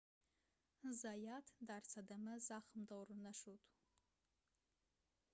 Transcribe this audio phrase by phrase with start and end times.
[1.01, 3.61] заят дар садама захмдор нашуд